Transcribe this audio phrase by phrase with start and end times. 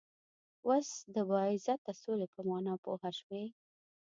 [0.67, 3.45] وس د باعزته سولی په معنا پوهه شوئ